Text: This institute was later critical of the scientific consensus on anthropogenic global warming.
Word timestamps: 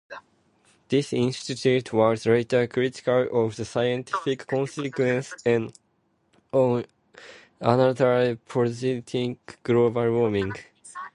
This 0.89 1.13
institute 1.13 1.93
was 1.93 2.25
later 2.25 2.65
critical 2.65 3.45
of 3.45 3.55
the 3.55 3.63
scientific 3.65 4.47
consensus 4.47 5.31
on 5.45 6.83
anthropogenic 7.61 9.37
global 9.61 10.11
warming. 10.11 10.53